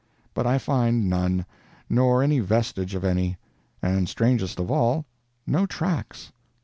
[0.33, 1.45] But I find none,
[1.87, 3.37] nor any vestige of any;
[3.83, 5.05] and strangest of all,
[5.45, 6.31] no tracks.